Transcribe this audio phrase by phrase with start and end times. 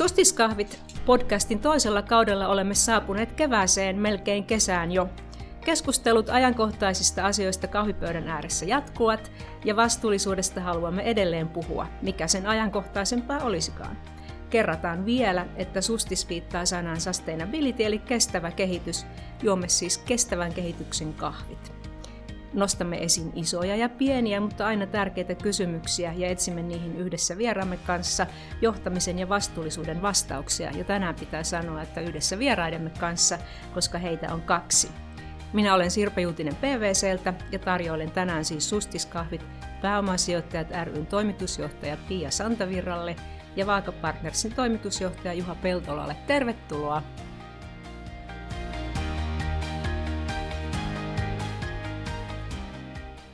[0.00, 5.08] Sustiskahvit podcastin toisella kaudella olemme saapuneet kevääseen, melkein kesään jo.
[5.64, 9.32] Keskustelut ajankohtaisista asioista kahvipöydän ääressä jatkuvat
[9.64, 13.98] ja vastuullisuudesta haluamme edelleen puhua, mikä sen ajankohtaisempaa olisikaan.
[14.50, 19.06] Kerrataan vielä, että sustis viittaa sanaan sustainability eli kestävä kehitys.
[19.42, 21.79] Juomme siis kestävän kehityksen kahvit.
[22.52, 28.26] Nostamme esiin isoja ja pieniä, mutta aina tärkeitä kysymyksiä ja etsimme niihin yhdessä vieraamme kanssa
[28.60, 30.70] johtamisen ja vastuullisuuden vastauksia.
[30.70, 33.38] Ja tänään pitää sanoa, että yhdessä vieraidemme kanssa,
[33.74, 34.90] koska heitä on kaksi.
[35.52, 39.44] Minä olen Sirpa Juutinen PVCltä ja tarjoilen tänään siis Sustiskahvit
[39.82, 43.16] pääomasijoittajat ryn toimitusjohtaja Pia Santavirralle
[43.56, 46.16] ja Vaaka-Partnersin toimitusjohtaja Juha Peltolalle.
[46.26, 47.02] Tervetuloa!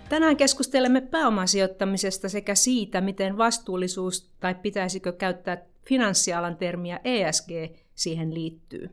[0.08, 5.58] Tänään keskustelemme pääomasijoittamisesta sekä siitä, miten vastuullisuus tai pitäisikö käyttää
[5.88, 7.50] finanssialan termiä ESG
[7.94, 8.90] siihen liittyy.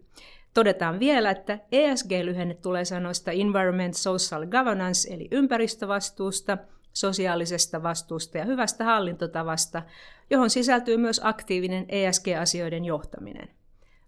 [0.53, 6.57] Todetaan vielä, että ESG-lyhenne tulee sanoista Environment Social Governance eli ympäristövastuusta,
[6.93, 9.81] sosiaalisesta vastuusta ja hyvästä hallintotavasta,
[10.29, 13.49] johon sisältyy myös aktiivinen ESG-asioiden johtaminen.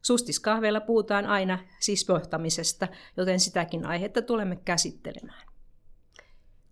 [0.01, 5.44] Sustiskahveilla puhutaan aina siis johtamisesta, joten sitäkin aihetta tulemme käsittelemään.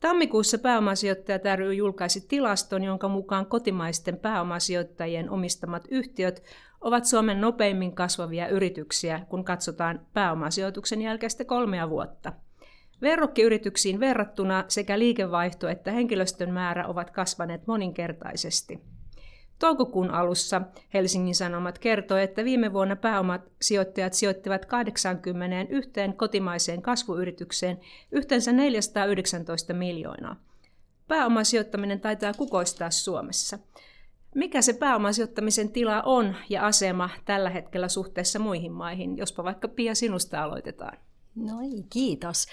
[0.03, 6.43] Tammikuussa pääomasijoittajat ry julkaisi tilaston, jonka mukaan kotimaisten pääomasijoittajien omistamat yhtiöt
[6.81, 12.33] ovat Suomen nopeimmin kasvavia yrityksiä, kun katsotaan pääomasijoituksen jälkeistä kolmea vuotta.
[13.01, 18.79] Verrokkiyrityksiin verrattuna sekä liikevaihto että henkilöstön määrä ovat kasvaneet moninkertaisesti.
[19.63, 20.61] Toukokuun alussa
[20.93, 27.79] Helsingin Sanomat kertoi, että viime vuonna pääomat sijoittajat sijoittivat 81 kotimaiseen kasvuyritykseen
[28.11, 30.35] yhteensä 419 miljoonaa.
[31.07, 33.59] Pääomasijoittaminen taitaa kukoistaa Suomessa.
[34.35, 39.17] Mikä se pääomasijoittamisen tila on ja asema tällä hetkellä suhteessa muihin maihin?
[39.17, 40.97] Jospa vaikka Pia sinusta aloitetaan.
[41.35, 41.53] No
[41.89, 42.45] kiitos.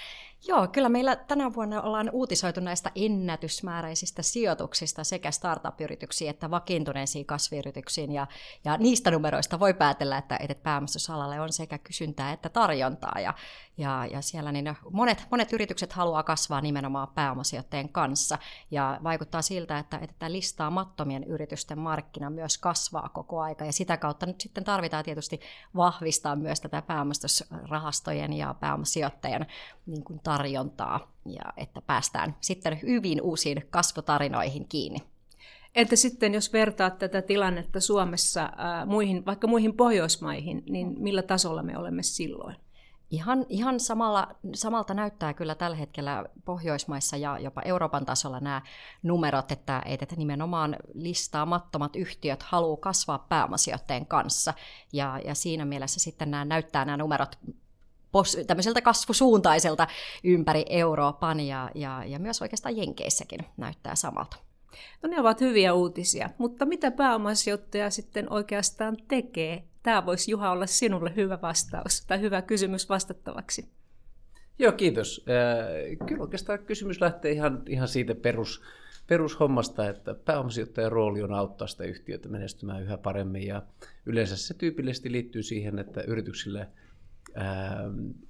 [0.48, 8.12] Joo, kyllä meillä tänä vuonna ollaan uutisoitu näistä ennätysmääräisistä sijoituksista sekä startup-yrityksiin että vakiintuneisiin kasviyrityksiin.
[8.12, 8.26] Ja,
[8.64, 13.20] ja niistä numeroista voi päätellä, että, että pääomastusalalle on sekä kysyntää että tarjontaa.
[13.20, 13.34] Ja,
[13.80, 18.38] ja, ja siellä niin monet, monet yritykset haluaa kasvaa nimenomaan pääomasijoittajien kanssa.
[18.70, 23.64] Ja vaikuttaa siltä, että, että listaamattomien yritysten markkina myös kasvaa koko aika.
[23.64, 25.40] Ja sitä kautta nyt sitten tarvitaan tietysti
[25.76, 29.46] vahvistaa myös tätä pääomastusrahastojen ja pääomasijoittajien
[29.86, 34.98] niin kuin tarjontaa, ja että päästään sitten hyvin uusiin kasvutarinoihin kiinni.
[35.74, 38.50] Entä sitten, jos vertaat tätä tilannetta Suomessa
[38.86, 42.56] muihin, vaikka muihin Pohjoismaihin, niin millä tasolla me olemme silloin?
[43.10, 48.62] Ihan, ihan samalla, samalta näyttää kyllä tällä hetkellä Pohjoismaissa ja jopa Euroopan tasolla nämä
[49.02, 54.54] numerot, että, että nimenomaan listaamattomat yhtiöt haluaa kasvaa pääomasijoitteen kanssa.
[54.92, 57.38] Ja, ja siinä mielessä sitten nämä näyttää nämä numerot
[58.12, 59.86] pos, tämmöiseltä kasvusuuntaiselta
[60.24, 64.36] ympäri Euroopan ja, ja, ja myös oikeastaan Jenkeissäkin näyttää samalta.
[65.02, 69.69] No ne ovat hyviä uutisia, mutta mitä pääomasijoittaja sitten oikeastaan tekee?
[69.82, 73.68] Tämä voisi Juha olla sinulle hyvä vastaus tai hyvä kysymys vastattavaksi.
[74.58, 75.24] Joo, kiitos.
[76.06, 78.62] Kyllä oikeastaan kysymys lähtee ihan, ihan siitä perus,
[79.06, 83.62] perushommasta, että pääomasijoittajan rooli on auttaa sitä yhtiötä menestymään yhä paremmin ja
[84.06, 86.68] yleensä se tyypillisesti liittyy siihen, että yrityksille–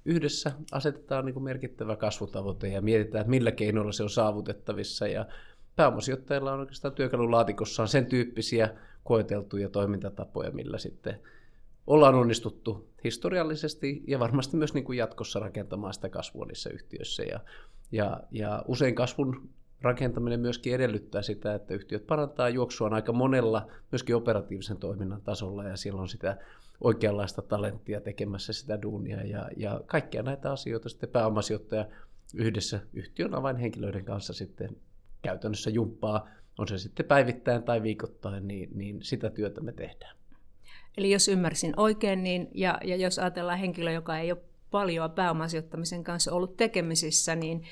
[0.05, 5.07] yhdessä asetetaan niin kuin merkittävä kasvutavoite ja mietitään, että millä keinoilla se on saavutettavissa.
[5.07, 5.25] Ja
[5.75, 8.69] pääomasijoittajilla on oikeastaan työkalulaatikossaan sen tyyppisiä
[9.03, 11.19] koeteltuja toimintatapoja, millä sitten
[11.91, 17.23] ollaan onnistuttu historiallisesti ja varmasti myös niin kuin jatkossa rakentamaan sitä kasvua niissä yhtiöissä.
[17.23, 17.39] Ja,
[17.91, 19.49] ja, ja usein kasvun
[19.81, 25.77] rakentaminen myöskin edellyttää sitä, että yhtiöt parantaa juoksuaan aika monella myöskin operatiivisen toiminnan tasolla ja
[25.77, 26.37] silloin sitä
[26.81, 31.85] oikeanlaista talenttia tekemässä sitä duunia ja, ja kaikkia näitä asioita sitten pääomasijoittaja
[32.35, 34.77] yhdessä yhtiön avainhenkilöiden kanssa sitten
[35.21, 36.27] käytännössä jumppaa,
[36.57, 40.20] on se sitten päivittäin tai viikoittain, niin, niin sitä työtä me tehdään.
[40.97, 44.41] Eli jos ymmärsin oikein, niin, ja, ja jos ajatellaan henkilö, joka ei ole
[44.71, 47.63] paljon pääomasijoittamisen kanssa ollut tekemisissä, niin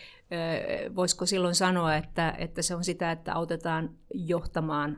[0.95, 4.97] voisiko silloin sanoa, että, että se on sitä, että autetaan johtamaan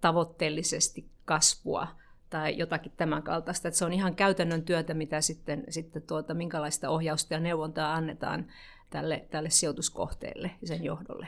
[0.00, 1.88] tavoitteellisesti kasvua
[2.30, 3.68] tai jotakin tämän kaltaista.
[3.68, 8.46] Että se on ihan käytännön työtä, mitä sitten, sitten tuota, minkälaista ohjausta ja neuvontaa annetaan
[8.90, 11.26] tälle, tälle sijoituskohteelle ja sen johdolle.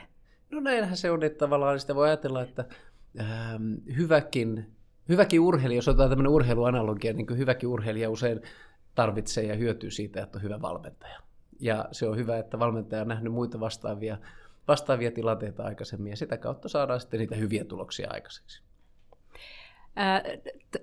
[0.50, 2.64] No näinhän se on, että tavallaan sitä voi ajatella, että
[3.20, 4.74] ähm, hyväkin,
[5.08, 8.42] hyväkin urheilija, jos otetaan tämmöinen urheiluanalogia, niin kuin hyväkin urheilija usein
[8.94, 11.18] tarvitsee ja hyötyy siitä, että on hyvä valmentaja.
[11.60, 14.18] Ja se on hyvä, että valmentaja on nähnyt muita vastaavia,
[14.68, 18.63] vastaavia tilanteita aikaisemmin ja sitä kautta saadaan sitten niitä hyviä tuloksia aikaiseksi.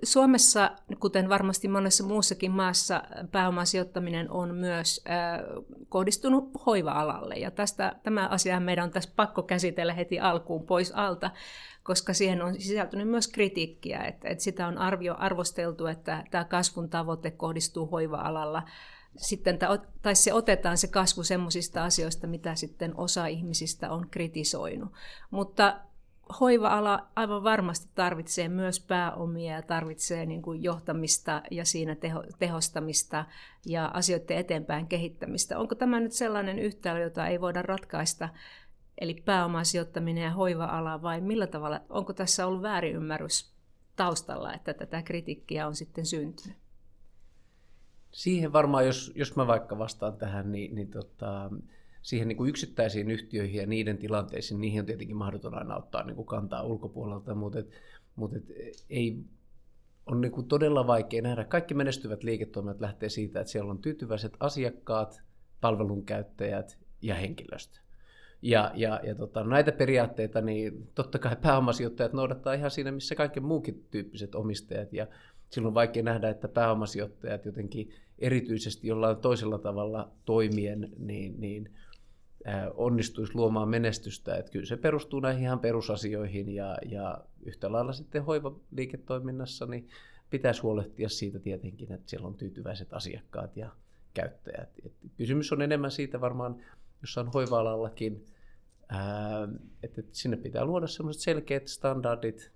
[0.03, 5.03] Suomessa, kuten varmasti monessa muussakin maassa, pääomasijoittaminen on myös
[5.89, 7.35] kohdistunut hoiva-alalle.
[7.35, 11.31] Ja tästä, tämä asia meidän on tässä pakko käsitellä heti alkuun pois alta,
[11.83, 16.89] koska siihen on sisältynyt myös kritiikkiä, että, että sitä on arvio, arvosteltu, että tämä kasvun
[16.89, 18.63] tavoite kohdistuu hoiva-alalla
[19.17, 19.59] sitten,
[20.01, 24.91] tai se otetaan se kasvu semmoisista asioista, mitä sitten osa ihmisistä on kritisoinut.
[25.31, 25.79] Mutta
[26.39, 33.25] hoiva-ala aivan varmasti tarvitsee myös pääomia ja tarvitsee niin kuin johtamista ja siinä teho, tehostamista
[33.65, 35.59] ja asioiden eteenpäin kehittämistä.
[35.59, 38.29] Onko tämä nyt sellainen yhtälö, jota ei voida ratkaista,
[38.97, 43.53] eli pääomasijoittaminen ja hoiva-ala, vai millä tavalla, onko tässä ollut väärinymmärrys
[43.95, 46.57] taustalla, että tätä kritiikkiä on sitten syntynyt?
[48.11, 51.51] Siihen varmaan, jos, jos mä vaikka vastaan tähän, niin, niin tota,
[52.01, 56.15] siihen niin kuin yksittäisiin yhtiöihin ja niiden tilanteisiin, niihin on tietenkin mahdoton aina ottaa niin
[56.15, 57.69] kuin kantaa ulkopuolelta, mutta, et,
[58.15, 58.45] mutta et,
[58.89, 59.23] ei
[60.05, 61.43] on niin kuin todella vaikea nähdä.
[61.43, 65.21] Kaikki menestyvät liiketoimintat lähtee siitä, että siellä on tyytyväiset asiakkaat,
[65.61, 67.79] palvelunkäyttäjät ja henkilöstö.
[68.41, 73.39] Ja, ja, ja tota, näitä periaatteita, niin totta kai pääomasijoittajat noudattaa ihan siinä, missä kaikki
[73.39, 74.93] muukin tyyppiset omistajat.
[74.93, 75.07] Ja
[75.49, 81.71] silloin on vaikea nähdä, että pääomasijoittajat jotenkin erityisesti jollain toisella tavalla toimien, niin, niin
[82.73, 84.35] onnistuisi luomaan menestystä.
[84.35, 89.87] Että kyllä se perustuu näihin ihan perusasioihin ja, ja yhtä lailla sitten hoivaliiketoiminnassa niin
[90.29, 93.69] pitäisi huolehtia siitä tietenkin, että siellä on tyytyväiset asiakkaat ja
[94.13, 94.69] käyttäjät.
[94.85, 96.55] Et kysymys on enemmän siitä varmaan
[97.01, 98.25] jossain hoiva-alallakin,
[99.83, 102.51] että sinne pitää luoda sellaiset selkeät standardit,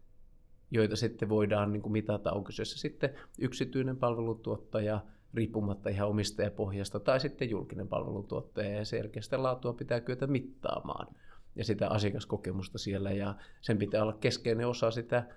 [0.72, 2.32] joita sitten voidaan niin kuin mitata.
[2.32, 5.02] On kyseessä sitten yksityinen palveluntuottaja,
[5.36, 11.08] riippumatta ihan omistajapohjasta, tai sitten julkinen palveluntuottaja, ja selkeästä laatua pitää kyetä mittaamaan
[11.56, 15.28] ja sitä asiakaskokemusta siellä, ja sen pitää olla keskeinen osa sitä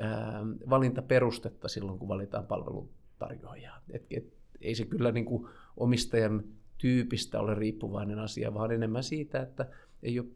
[0.00, 3.80] ää, valintaperustetta silloin, kun valitaan palveluntarjoajaa.
[3.90, 6.44] Et, et, ei se kyllä niin kuin omistajan
[6.78, 9.66] tyypistä ole riippuvainen asia, vaan enemmän siitä, että
[10.02, 10.28] ei ole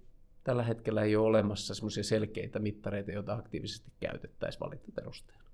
[0.45, 5.45] tällä hetkellä ei ole olemassa selkeitä mittareita, joita aktiivisesti käytettäisiin valintaperusteella.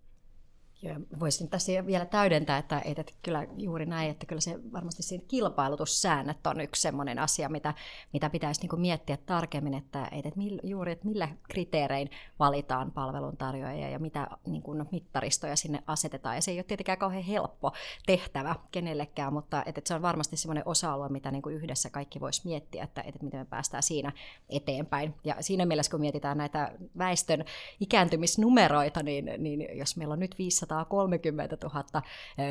[0.82, 5.24] Ja voisin tässä vielä täydentää, että, että kyllä juuri näin, että kyllä se varmasti siinä
[5.28, 7.74] kilpailutussäännöt on yksi sellainen asia, mitä,
[8.12, 13.98] mitä pitäisi niin miettiä tarkemmin, että, että millä, juuri että millä kriteerein valitaan palveluntarjoajia ja
[13.98, 16.34] mitä niin kuin mittaristoja sinne asetetaan.
[16.34, 17.72] Ja se ei ole tietenkään kauhean helppo
[18.06, 22.42] tehtävä kenellekään, mutta että se on varmasti sellainen osa-alue, mitä niin kuin yhdessä kaikki voisi
[22.44, 24.12] miettiä, että, että miten me päästään siinä
[24.48, 25.14] eteenpäin.
[25.24, 27.44] Ja siinä mielessä, kun mietitään näitä väestön
[27.80, 32.02] ikääntymisnumeroita, niin, niin jos meillä on nyt 500 230 000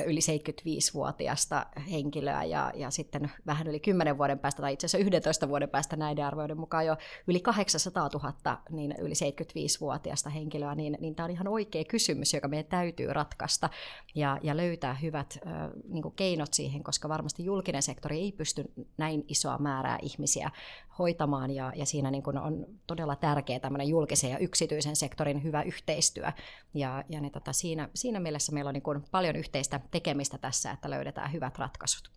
[0.06, 5.50] yli 75-vuotiaista henkilöä ja, ja sitten vähän yli 10 vuoden päästä tai itse asiassa 11
[5.50, 6.96] vuoden päästä näiden arvioiden mukaan jo
[7.28, 12.48] yli 800 000 niin yli 75-vuotiaista henkilöä, niin, niin tämä on ihan oikea kysymys, joka
[12.48, 13.70] meidän täytyy ratkaista
[14.16, 15.54] ja, ja löytää hyvät äh,
[15.88, 18.64] niin keinot siihen, koska varmasti julkinen sektori ei pysty
[18.98, 20.52] näin isoa määrää ihmisiä
[21.00, 25.62] hoitamaan ja, ja siinä niin kuin on todella tärkeä tämmöinen julkisen ja yksityisen sektorin hyvä
[25.62, 26.32] yhteistyö
[26.74, 30.90] ja, ja ne, tota, siinä, siinä mielessä meillä on niin paljon yhteistä tekemistä tässä, että
[30.90, 32.12] löydetään hyvät ratkaisut.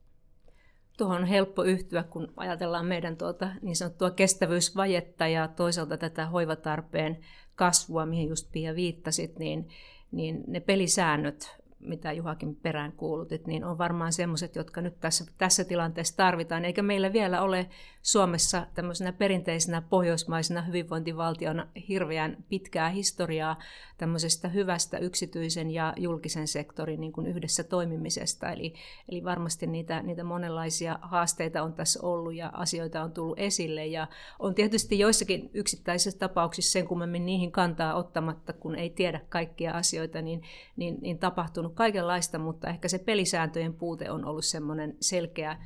[0.99, 7.19] Tuohon on helppo yhtyä, kun ajatellaan meidän tuota niin sanottua kestävyysvajetta ja toisaalta tätä hoivatarpeen
[7.55, 9.69] kasvua, mihin just Pia viittasit, niin,
[10.13, 15.65] niin ne pelisäännöt mitä Juhakin perään kuulutit, niin on varmaan semmoiset, jotka nyt tässä, tässä
[15.65, 16.65] tilanteessa tarvitaan.
[16.65, 17.69] Eikä meillä vielä ole
[18.03, 23.57] Suomessa tämmöisenä perinteisenä pohjoismaisena hyvinvointivaltiona hirveän pitkää historiaa
[23.99, 28.53] tämmöisestä hyvästä yksityisen ja julkisen sektorin niin kuin yhdessä toimimisesta.
[28.53, 28.75] Eli,
[29.09, 33.87] eli varmasti niitä, niitä monenlaisia haasteita on tässä ollut ja asioita on tullut esille.
[33.87, 34.07] Ja
[34.39, 40.23] on tietysti joissakin yksittäisissä tapauksissa sen kummemmin niihin kantaa ottamatta, kun ei tiedä kaikkia asioita,
[40.23, 40.43] niin,
[40.77, 45.57] niin, niin tapahtunut kaikenlaista, mutta ehkä se pelisääntöjen puute on ollut semmoinen selkeä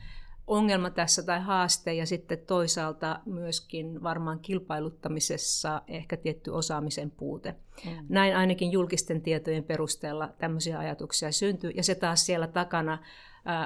[0.48, 7.54] ongelma tässä tai haaste ja sitten toisaalta myöskin varmaan kilpailuttamisessa ehkä tietty osaamisen puute.
[7.84, 8.06] Mm.
[8.08, 12.98] Näin ainakin julkisten tietojen perusteella tämmöisiä ajatuksia syntyy ja se taas siellä takana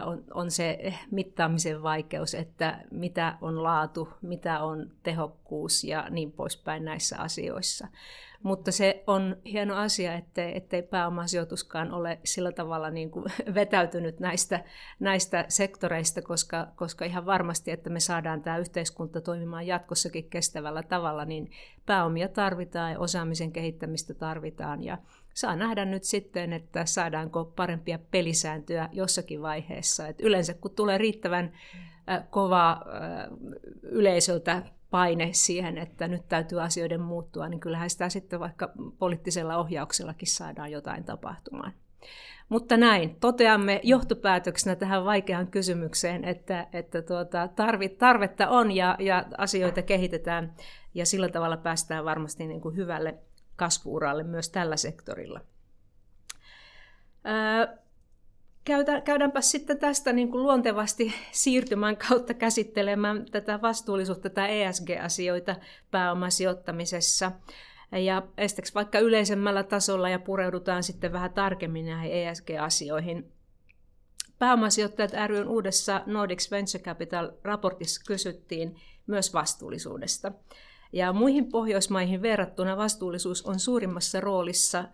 [0.05, 6.85] on, on se mittaamisen vaikeus, että mitä on laatu, mitä on tehokkuus ja niin poispäin
[6.85, 7.89] näissä asioissa.
[8.43, 13.25] Mutta se on hieno asia, ettei, ettei pääomasijoituskaan ole sillä tavalla niin kuin
[13.55, 14.65] vetäytynyt näistä,
[15.01, 21.25] näistä sektoreista, koska, koska ihan varmasti, että me saadaan tämä yhteiskunta toimimaan jatkossakin kestävällä tavalla,
[21.25, 21.51] niin
[21.87, 24.83] pääomia tarvitaan ja osaamisen kehittämistä tarvitaan.
[24.83, 24.99] Ja
[25.35, 30.09] saa nähdä nyt sitten, että saadaanko parempia pelisääntöjä jossakin vaiheessa.
[30.09, 31.53] Et yleensä kun tulee riittävän
[32.31, 32.85] kovaa
[33.83, 40.29] yleisöltä paine siihen, että nyt täytyy asioiden muuttua, niin kyllähän sitä sitten vaikka poliittisella ohjauksellakin
[40.29, 41.73] saadaan jotain tapahtumaan.
[42.49, 47.49] Mutta näin, toteamme johtopäätöksenä tähän vaikeaan kysymykseen, että, että tuota,
[47.99, 50.55] tarvetta on ja, ja asioita kehitetään
[50.95, 53.15] ja sillä tavalla päästään varmasti niin kuin hyvälle
[53.63, 55.41] kasvuuralle myös tällä sektorilla.
[57.25, 57.77] Ää,
[59.05, 65.57] käydäänpä sitten tästä niin kuin luontevasti siirtymän kautta käsittelemään tätä vastuullisuutta tai ESG-asioita
[65.91, 67.33] pääomasijoittamisessa.
[67.93, 73.33] Ja esteksi vaikka yleisemmällä tasolla ja pureudutaan sitten vähän tarkemmin näihin ESG-asioihin.
[74.39, 78.77] Pääomasijoittajat ryn uudessa Nordics Venture Capital-raportissa kysyttiin
[79.07, 80.33] myös vastuullisuudesta.
[80.93, 84.85] Ja muihin Pohjoismaihin verrattuna vastuullisuus on suurimmassa roolissa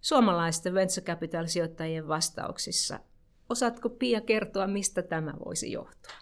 [0.00, 3.00] suomalaisten venture capital-sijoittajien vastauksissa.
[3.48, 6.14] Osaatko Pia kertoa, mistä tämä voisi johtua?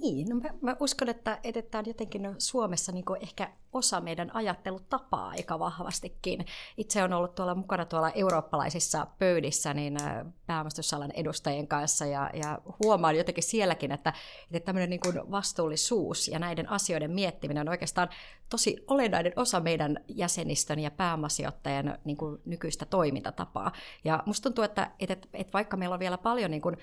[0.00, 4.30] Niin, no mä, mä uskon, että, että tämä on jotenkin Suomessa niin ehkä osa meidän
[4.34, 6.46] ajattelutapaa aika vahvastikin.
[6.76, 9.98] Itse on ollut tuolla mukana tuolla eurooppalaisissa pöydissä niin
[10.46, 14.12] pääomistusalan edustajien kanssa ja, ja huomaan jotenkin sielläkin, että,
[14.52, 18.08] että tämmöinen niin kuin vastuullisuus ja näiden asioiden miettiminen on oikeastaan
[18.50, 23.72] tosi olennainen osa meidän jäsenistön ja pääomasijoittajien niin kuin nykyistä toimintatapaa.
[24.04, 26.76] Ja musta tuntuu, että, että, että vaikka meillä on vielä paljon niin kuin,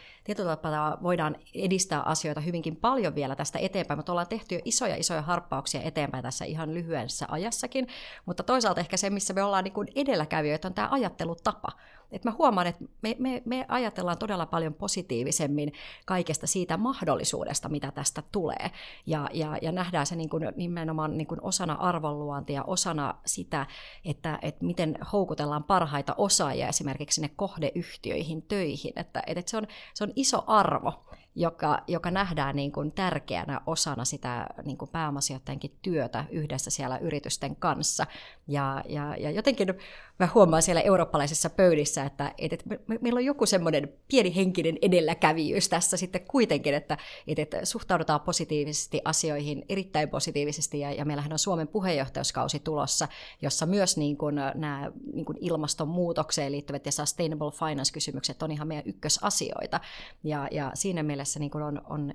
[1.04, 5.82] voidaan edistää asioita hyvinkin paljon vielä tästä eteenpäin, mutta ollaan tehty jo isoja isoja harppauksia
[5.82, 7.88] eteenpäin tässä ihan lyhyessä ajassakin,
[8.26, 11.72] mutta toisaalta ehkä se, missä me ollaan niin kuin edelläkävijöitä, on tämä ajattelutapa.
[12.12, 15.74] Et mä huomaan, että me, me, me ajatellaan todella paljon positiivisemmin
[16.06, 18.72] kaikesta siitä mahdollisuudesta, mitä tästä tulee.
[19.06, 23.66] Ja, ja, ja nähdään se niin kuin nimenomaan niin kuin osana arvonluontia, osana sitä,
[24.06, 28.94] että, että miten houkutellaan parhaita osaajia esimerkiksi sinne kohdeyhtiöihin töihin.
[28.96, 30.94] Että, että se, on, se on iso arvo
[31.38, 37.56] joka, joka nähdään niin kuin tärkeänä osana sitä niin kuin pääomasijoittajankin työtä yhdessä siellä yritysten
[37.56, 38.08] kanssa.
[38.48, 39.68] Ja, ja, ja jotenkin
[40.20, 44.78] mä huomaan siellä eurooppalaisissa pöydissä, että, että me, me, meillä on joku semmoinen pieni henkinen
[44.82, 46.98] edelläkävijyys tässä sitten kuitenkin, että,
[47.28, 53.08] että suhtaudutaan positiivisesti asioihin erittäin positiivisesti, ja, ja meillähän on Suomen puheenjohtajuuskausi tulossa,
[53.42, 58.88] jossa myös niin kuin nämä niin kuin ilmastonmuutokseen liittyvät ja sustainable finance-kysymykset on ihan meidän
[58.88, 59.80] ykkösasioita,
[60.24, 62.14] ja, ja siinä mielessä niin kuin on, on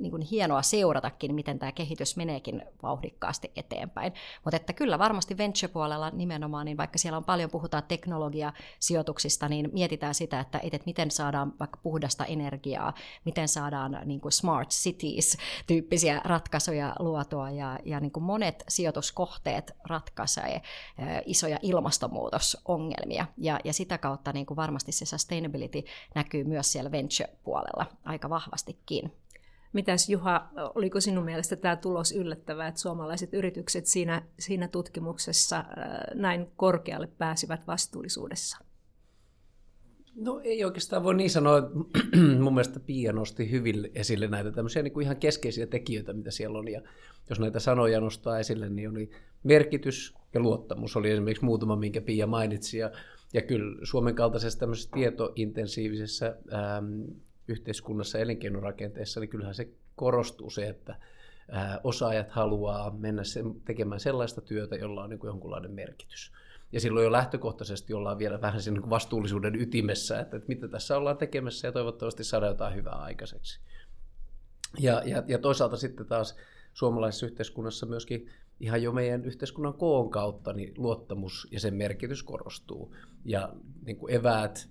[0.00, 4.12] niin kuin hienoa seuratakin, miten tämä kehitys meneekin vauhdikkaasti eteenpäin.
[4.44, 10.14] Mutta että kyllä varmasti venture-puolella nimenomaan, niin vaikka siellä on paljon puhutaan teknologiasijoituksista, niin mietitään
[10.14, 16.96] sitä, että, että miten saadaan vaikka puhdasta energiaa, miten saadaan niin kuin smart cities-tyyppisiä ratkaisuja
[16.98, 20.62] luotua, ja, ja niin kuin monet sijoituskohteet ratkaisee
[21.26, 25.84] isoja ilmastonmuutosongelmia, ja, ja sitä kautta niin kuin varmasti se sustainability
[26.14, 29.12] näkyy myös siellä venture-puolella aika vahvastikin.
[29.74, 35.64] Mitäs Juha, oliko sinun mielestä tämä tulos yllättävää, että suomalaiset yritykset siinä, siinä tutkimuksessa äh,
[36.14, 38.58] näin korkealle pääsivät vastuullisuudessa?
[40.14, 41.70] No ei oikeastaan voi niin sanoa, että
[42.42, 46.58] mun mielestä Pia nosti hyvin esille näitä tämmöisiä niin kuin ihan keskeisiä tekijöitä, mitä siellä
[46.58, 46.68] on.
[46.68, 46.80] Ja
[47.30, 49.10] jos näitä sanoja nostaa esille, niin oli
[49.42, 52.78] merkitys ja luottamus oli esimerkiksi muutama, minkä Pia mainitsi.
[52.78, 52.90] Ja,
[53.32, 57.02] ja kyllä Suomen kaltaisessa tämmöisessä tietointensiivisessä ähm,
[57.48, 60.96] yhteiskunnassa, elinkeinorakenteessa, niin kyllähän se korostuu se, että
[61.84, 63.22] osaajat haluaa mennä
[63.64, 66.32] tekemään sellaista työtä, jolla on niin kuin jonkunlainen merkitys.
[66.72, 70.96] Ja silloin jo lähtökohtaisesti ollaan vielä vähän sen niin vastuullisuuden ytimessä, että, että mitä tässä
[70.96, 73.60] ollaan tekemässä ja toivottavasti saadaan jotain hyvää aikaiseksi.
[74.78, 76.36] Ja, ja, ja toisaalta sitten taas
[76.72, 82.94] suomalaisessa yhteiskunnassa myöskin ihan jo meidän yhteiskunnan koon kautta niin luottamus ja sen merkitys korostuu.
[83.24, 83.52] Ja
[83.84, 84.68] niin kuin eväät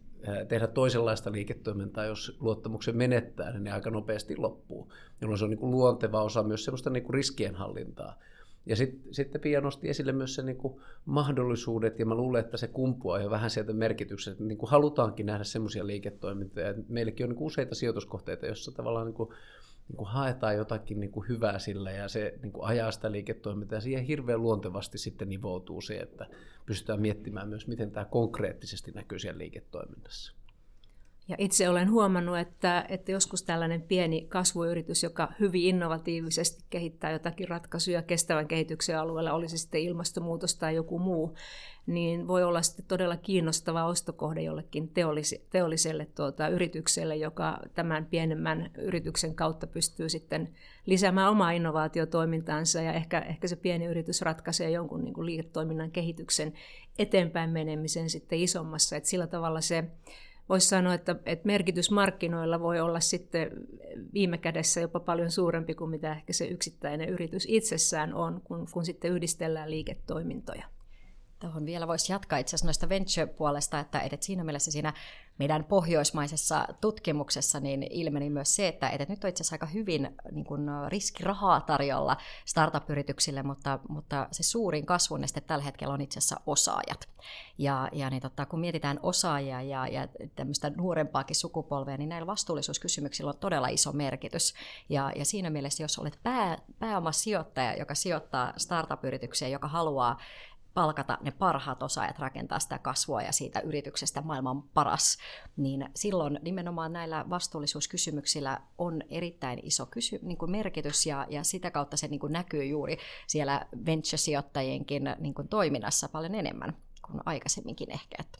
[0.48, 5.60] tehdä toisenlaista liiketoimintaa, jos luottamuksen menettää, niin ne aika nopeasti loppuu, jolloin se on niin
[5.60, 8.20] kuin luonteva osa myös sellaista niin kuin riskienhallintaa.
[8.66, 12.58] Ja sitten sit Pia nosti esille myös se niin kuin mahdollisuudet, ja mä luulen, että
[12.58, 16.74] se kumpuaa jo vähän sieltä merkityksestä, että niin kuin halutaankin nähdä semmoisia liiketoimintoja.
[16.88, 19.30] Meilläkin on niin kuin useita sijoituskohteita, joissa tavallaan niin kuin
[19.88, 23.78] niin kuin haetaan jotakin niin kuin hyvää sillä ja se niin kuin ajaa sitä liiketoimintaa
[23.78, 26.26] ja siihen hirveän luontevasti sitten nivoutuu se, että
[26.66, 30.34] pystytään miettimään myös, miten tämä konkreettisesti näkyy siellä liiketoiminnassa.
[31.28, 37.48] Ja itse olen huomannut, että, että joskus tällainen pieni kasvuyritys, joka hyvin innovatiivisesti kehittää jotakin
[37.48, 41.36] ratkaisuja kestävän kehityksen alueella, olisi sitten ilmastonmuutos tai joku muu,
[41.86, 48.72] niin voi olla sitten todella kiinnostava ostokohde jollekin teollis- teolliselle tuota, yritykselle, joka tämän pienemmän
[48.78, 50.50] yrityksen kautta pystyy sitten
[50.86, 56.54] lisäämään omaa innovaatiotoimintaansa ja ehkä, ehkä se pieni yritys ratkaisee jonkun niin kuin liiketoiminnan kehityksen
[57.00, 58.96] eteenpäin menemisen sitten isommassa.
[58.96, 59.84] Et sillä tavalla se
[60.50, 63.52] voisi sanoa, että, että merkitys markkinoilla voi olla sitten
[64.14, 68.86] viime kädessä jopa paljon suurempi kuin mitä ehkä se yksittäinen yritys itsessään on, kun, kun
[68.86, 70.66] sitten yhdistellään liiketoimintoja.
[71.44, 74.94] Tuohon vielä voisi jatkaa itse asiassa noista venture-puolesta, että edet siinä mielessä siinä
[75.40, 80.16] meidän pohjoismaisessa tutkimuksessa niin ilmeni myös se, että edet nyt on itse asiassa aika hyvin
[80.32, 86.20] niin kuin riskirahaa tarjolla startup-yrityksille, mutta, mutta se suurin kasvun este tällä hetkellä on itse
[86.20, 87.10] asiassa osaajat.
[87.58, 93.30] Ja, ja niin totta, kun mietitään osaajia ja, ja tämmöistä nuorempaakin sukupolvea, niin näillä vastuullisuuskysymyksillä
[93.30, 94.54] on todella iso merkitys.
[94.90, 100.18] Ja, ja siinä mielessä, jos olet pää, pääomasijoittaja, joka sijoittaa startup-yritykseen, joka haluaa
[100.74, 105.18] palkata ne parhaat osaajat rakentaa sitä kasvua ja siitä yrityksestä maailman paras,
[105.58, 111.72] niin silloin nimenomaan näillä vastuullisuuskysymyksillä on erittäin iso kysy- niin kuin merkitys ja, ja sitä
[111.72, 116.78] kautta se niin kuin näkyy juuri siellä venture-sijoittajienkin niin kuin toiminnassa paljon enemmän
[117.08, 118.16] kuin aikaisemminkin ehkä.
[118.20, 118.40] Että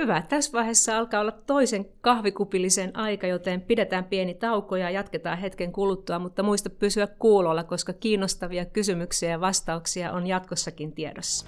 [0.00, 0.22] Hyvä.
[0.28, 6.18] Tässä vaiheessa alkaa olla toisen kahvikupillisen aika, joten pidetään pieni tauko ja jatketaan hetken kuluttua,
[6.18, 11.46] mutta muista pysyä kuulolla, koska kiinnostavia kysymyksiä ja vastauksia on jatkossakin tiedossa.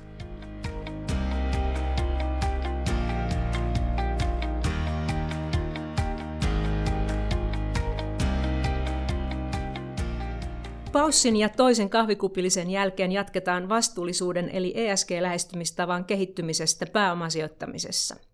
[10.92, 18.27] Paussin ja toisen kahvikupillisen jälkeen jatketaan vastuullisuuden eli ESG-lähestymistavan kehittymisestä pääomasijoittamisessa.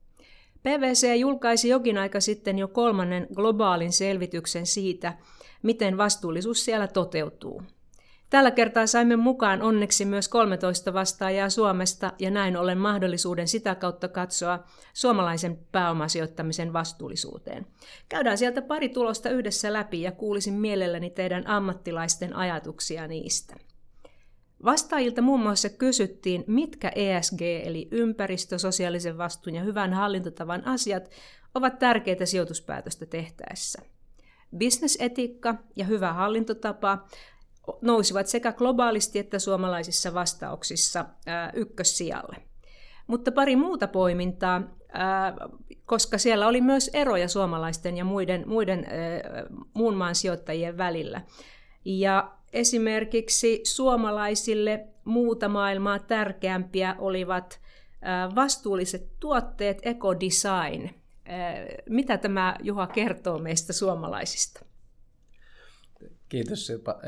[0.64, 5.12] PVC julkaisi jokin aika sitten jo kolmannen globaalin selvityksen siitä,
[5.62, 7.62] miten vastuullisuus siellä toteutuu.
[8.30, 14.08] Tällä kertaa saimme mukaan onneksi myös 13 vastaajaa Suomesta ja näin ollen mahdollisuuden sitä kautta
[14.08, 17.66] katsoa suomalaisen pääomasijoittamisen vastuullisuuteen.
[18.08, 23.56] Käydään sieltä pari tulosta yhdessä läpi ja kuulisin mielelläni teidän ammattilaisten ajatuksia niistä.
[24.64, 31.10] Vastaajilta muun muassa kysyttiin, mitkä ESG eli ympäristö, sosiaalisen vastuun ja hyvän hallintotavan asiat
[31.54, 33.82] ovat tärkeitä sijoituspäätöstä tehtäessä.
[34.56, 37.06] Bisnesetiikka ja hyvä hallintotapa
[37.82, 42.36] nousivat sekä globaalisti että suomalaisissa vastauksissa ää, ykkössijalle.
[43.06, 45.34] Mutta pari muuta poimintaa, ää,
[45.86, 51.20] koska siellä oli myös eroja suomalaisten ja muiden, muiden ää, muun maan sijoittajien välillä.
[51.84, 57.60] Ja esimerkiksi suomalaisille muuta maailmaa tärkeämpiä olivat
[58.34, 60.90] vastuulliset tuotteet, ekodesign.
[61.88, 64.64] Mitä tämä Juha kertoo meistä suomalaisista?
[66.28, 67.00] Kiitos Sirpa.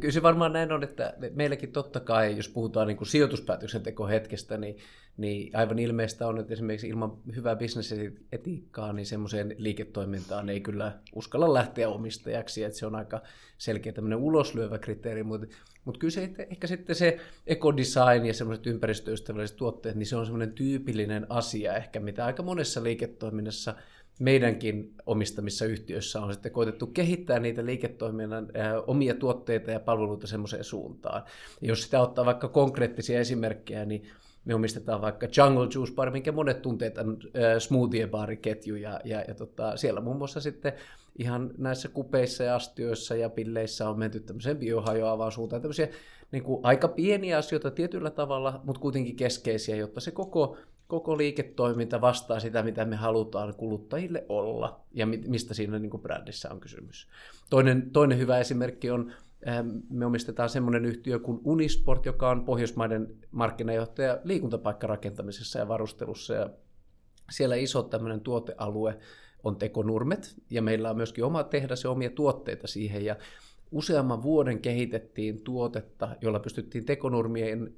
[0.00, 4.76] kyllä se varmaan näin on, että meilläkin totta kai, jos puhutaan niin kuin sijoituspäätöksentekohetkestä, niin
[5.16, 11.54] niin aivan ilmeistä on, että esimerkiksi ilman hyvää bisnesetiikkaa, niin semmoiseen liiketoimintaan ei kyllä uskalla
[11.54, 13.22] lähteä omistajaksi, että se on aika
[13.58, 15.46] selkeä tämmöinen uloslyövä kriteeri, mutta,
[15.84, 20.52] mutta kyllä se, ehkä sitten se ekodesign ja semmoiset ympäristöystävälliset tuotteet, niin se on semmoinen
[20.52, 23.74] tyypillinen asia ehkä, mitä aika monessa liiketoiminnassa
[24.20, 28.48] meidänkin omistamissa yhtiöissä on sitten koitettu kehittää niitä liiketoiminnan
[28.86, 31.22] omia tuotteita ja palveluita semmoiseen suuntaan.
[31.60, 34.10] Ja jos sitä ottaa vaikka konkreettisia esimerkkejä, niin
[34.44, 39.24] me omistetaan vaikka Jungle Juice Bar, minkä monet tunteet on äh, smoothie bariketju ja, ja,
[39.28, 40.72] ja tota, siellä muun muassa sitten
[41.18, 45.88] ihan näissä kupeissa ja astioissa ja pilleissä on menty tämmöiseen biohajoavaan suuntaan, tämmöisiä
[46.32, 52.00] niin kuin aika pieniä asioita tietyllä tavalla, mutta kuitenkin keskeisiä, jotta se koko, koko liiketoiminta
[52.00, 57.08] vastaa sitä, mitä me halutaan kuluttajille olla ja mistä siinä niin kuin brändissä on kysymys.
[57.50, 59.12] Toinen, toinen hyvä esimerkki on
[59.90, 66.34] me omistetaan semmoinen yhtiö kuin Unisport, joka on Pohjoismaiden markkinajohtaja liikuntapaikkarakentamisessa ja varustelussa.
[66.34, 66.50] Ja
[67.30, 68.98] siellä iso tämmöinen tuotealue
[69.44, 73.04] on tekonurmet, ja meillä on myöskin oma tehdas ja omia tuotteita siihen.
[73.04, 73.16] Ja
[73.70, 77.74] useamman vuoden kehitettiin tuotetta, jolla pystyttiin tekonurmien,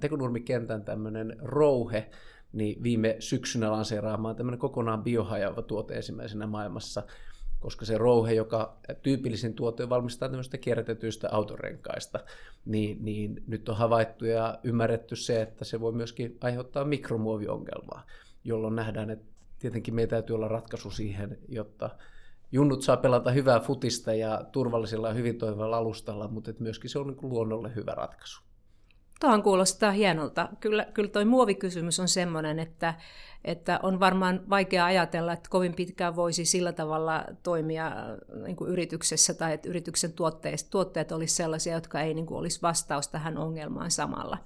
[0.00, 2.10] tekonurmikentän tämmöinen rouhe,
[2.52, 7.02] niin viime syksynä lanseeraamaan tämmöinen kokonaan biohajava tuote ensimmäisenä maailmassa–
[7.60, 12.20] koska se rouhe, joka tyypillisin tuote valmistaa tämmöistä kierrätetyistä autorenkaista,
[12.64, 18.06] niin, niin nyt on havaittu ja ymmärretty se, että se voi myöskin aiheuttaa mikromuoviongelmaa,
[18.44, 19.26] jolloin nähdään, että
[19.58, 21.90] tietenkin meidän täytyy olla ratkaisu siihen, jotta
[22.52, 27.06] junnut saa pelata hyvää futista ja turvallisella ja hyvin toimivalla alustalla, mutta myöskin se on
[27.06, 28.45] niin luonnolle hyvä ratkaisu.
[29.20, 30.48] Tuohon kuulostaa hienolta.
[30.60, 32.94] Kyllä, kyllä tuo muovikysymys on sellainen, että,
[33.44, 37.92] että on varmaan vaikea ajatella, että kovin pitkään voisi sillä tavalla toimia
[38.44, 42.62] niin kuin yrityksessä tai että yrityksen tuotteet, tuotteet olisi sellaisia, jotka ei niin kuin olisi
[42.62, 44.38] vastaus tähän ongelmaan samalla.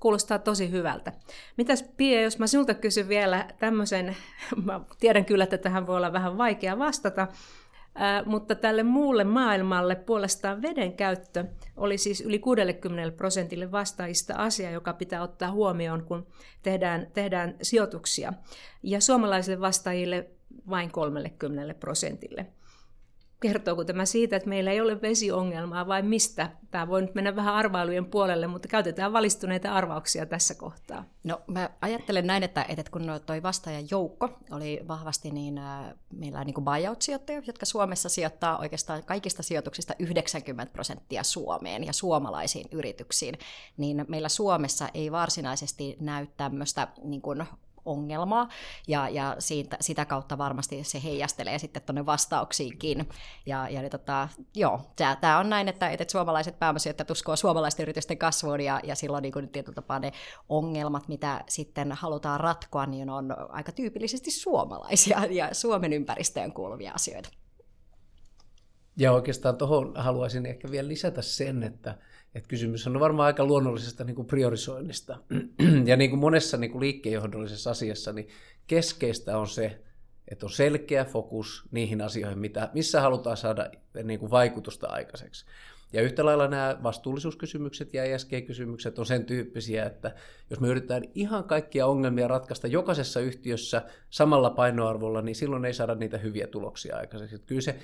[0.00, 1.12] Kuulostaa tosi hyvältä.
[1.56, 4.16] Mitäs Pia, jos mä sinulta kysyn vielä tämmöisen,
[4.64, 7.28] mä tiedän kyllä, että tähän voi olla vähän vaikea vastata,
[8.26, 11.44] mutta tälle muulle maailmalle puolestaan veden käyttö
[11.76, 16.26] oli siis yli 60 prosentille vastaajista asia, joka pitää ottaa huomioon, kun
[16.62, 18.32] tehdään, tehdään sijoituksia.
[18.82, 20.30] Ja suomalaisille vastaajille
[20.70, 22.46] vain 30 prosentille
[23.48, 26.50] kertooko tämä siitä, että meillä ei ole vesiongelmaa vai mistä?
[26.70, 31.04] Tämä voi nyt mennä vähän arvailujen puolelle, mutta käytetään valistuneita arvauksia tässä kohtaa.
[31.24, 36.44] No mä ajattelen näin, että, että kun toi vastaajan joukko oli vahvasti niin, äh, meillä
[36.44, 43.38] niin kuin buyout-sijoittajia, jotka Suomessa sijoittaa oikeastaan kaikista sijoituksista 90 prosenttia Suomeen ja suomalaisiin yrityksiin,
[43.76, 47.44] niin meillä Suomessa ei varsinaisesti näy tämmöistä niin kuin
[47.84, 48.48] ongelmaa,
[48.88, 53.08] ja, ja siitä, sitä kautta varmasti se heijastelee sitten tuonne vastauksiinkin.
[53.46, 54.80] Ja, ja niin tota, joo,
[55.20, 59.32] tämä on näin, että, että suomalaiset pääomasijoittajat uskoo suomalaisten yritysten kasvuun, ja, ja silloin niin
[59.32, 60.12] kuin tietyllä tapaa ne
[60.48, 67.28] ongelmat, mitä sitten halutaan ratkoa, niin on aika tyypillisesti suomalaisia ja Suomen ympäristöön kuuluvia asioita.
[68.96, 71.98] Ja oikeastaan tuohon haluaisin ehkä vielä lisätä sen, että,
[72.34, 75.18] että kysymys on varmaan aika luonnollisesta niin kuin priorisoinnista.
[75.90, 78.28] ja niin kuin monessa niin kuin liikkeenjohdollisessa asiassa, niin
[78.66, 79.80] keskeistä on se,
[80.28, 83.70] että on selkeä fokus niihin asioihin, mitä, missä halutaan saada
[84.04, 85.44] niin kuin vaikutusta aikaiseksi.
[85.92, 90.14] Ja yhtä lailla nämä vastuullisuuskysymykset ja ESG-kysymykset on sen tyyppisiä, että
[90.50, 95.94] jos me yritetään ihan kaikkia ongelmia ratkaista jokaisessa yhtiössä samalla painoarvolla, niin silloin ei saada
[95.94, 97.34] niitä hyviä tuloksia aikaiseksi.
[97.34, 97.78] Että kyllä se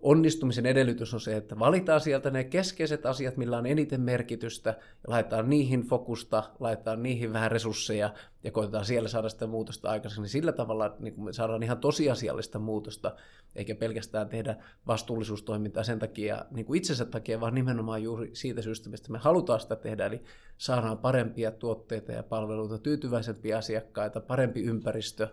[0.00, 5.10] onnistumisen edellytys on se, että valitaan sieltä ne keskeiset asiat, millä on eniten merkitystä, ja
[5.10, 10.22] laitetaan niihin fokusta, laitetaan niihin vähän resursseja, ja koitetaan siellä saada sitä muutosta aikaisemmin.
[10.22, 13.16] Niin sillä tavalla niin me saadaan ihan tosiasiallista muutosta,
[13.56, 14.56] eikä pelkästään tehdä
[14.86, 19.60] vastuullisuustoimintaa sen takia, niin kuin itsensä takia, vaan nimenomaan juuri siitä syystä, mistä me halutaan
[19.60, 20.22] sitä tehdä, eli
[20.58, 25.28] saadaan parempia tuotteita ja palveluita, tyytyväisempiä asiakkaita, parempi ympäristö,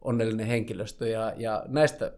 [0.00, 2.12] onnellinen henkilöstö, ja, ja näistä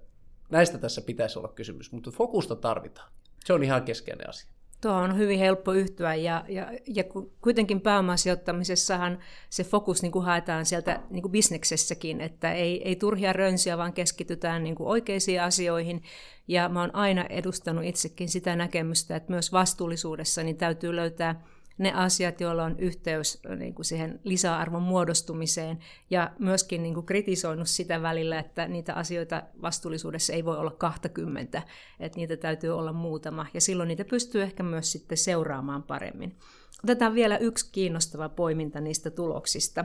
[0.51, 3.13] Näistä tässä pitäisi olla kysymys, mutta fokusta tarvitaan.
[3.45, 4.51] Se on ihan keskeinen asia.
[4.81, 7.05] Tuo on hyvin helppo yhtyä ja, ja, ja
[7.41, 9.19] kuitenkin pääomasijoittamisessahan
[9.51, 13.93] se fokus niin kuin haetaan sieltä niin kuin bisneksessäkin, että ei, ei turhia rönsiä, vaan
[13.93, 16.03] keskitytään niin kuin oikeisiin asioihin.
[16.49, 21.45] Ja mä oon aina edustanut itsekin sitä näkemystä, että myös vastuullisuudessa niin täytyy löytää
[21.79, 25.79] ne asiat, joilla on yhteys niin kuin siihen lisäarvon muodostumiseen
[26.11, 31.63] ja myöskin niin kuin kritisoinut sitä välillä, että niitä asioita vastuullisuudessa ei voi olla 20,
[32.01, 36.37] että niitä täytyy olla muutama ja silloin niitä pystyy ehkä myös sitten seuraamaan paremmin.
[36.85, 39.85] Otetaan vielä yksi kiinnostava poiminta niistä tuloksista.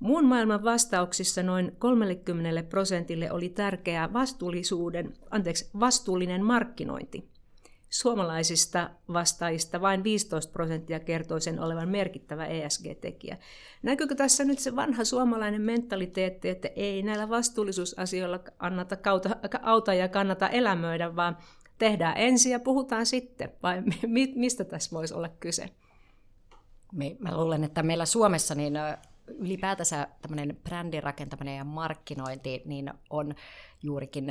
[0.00, 7.33] Muun maailman vastauksissa noin 30 prosentille oli tärkeää vastuullisuuden, anteeksi, vastuullinen markkinointi.
[7.94, 13.36] Suomalaisista vastaajista vain 15 prosenttia kertoi sen olevan merkittävä ESG-tekijä.
[13.82, 18.96] Näkyykö tässä nyt se vanha suomalainen mentaliteetti, että ei näillä vastuullisuusasioilla kannata
[19.62, 21.36] auta ja kannata elämöidä, vaan
[21.78, 23.82] tehdään ensin ja puhutaan sitten, vai
[24.34, 25.68] mistä tässä voisi olla kyse?
[27.18, 28.74] Mä luulen, että meillä Suomessa niin
[29.26, 33.34] ylipäätänsä tämmöinen brändin rakentaminen ja markkinointi niin on
[33.82, 34.26] juurikin